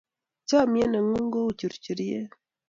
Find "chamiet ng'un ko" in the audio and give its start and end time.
0.47-1.39